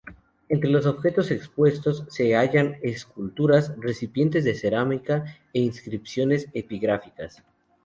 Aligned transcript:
Entre 0.49 0.67
los 0.71 0.87
objetos 0.87 1.29
expuestos 1.29 2.05
se 2.09 2.33
hallan 2.35 2.77
esculturas, 2.81 3.75
recipientes 3.77 4.43
de 4.43 4.55
cerámica 4.55 5.23
e 5.53 5.59
inscripciones 5.59 6.49
epigráficas. 6.55 7.43